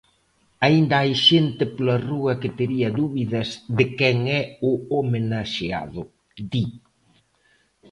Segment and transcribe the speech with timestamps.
[0.65, 6.01] "Aínda hai xente pola rúa que tería dúbidas de quen é o homenaxeado",
[6.51, 6.65] di.